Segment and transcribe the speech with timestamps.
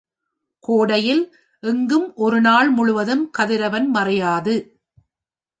[0.59, 1.21] கோடையில்
[1.63, 4.55] எங்கும் ஒரு நாள் முழுதும் கதிரவன் மறையாது.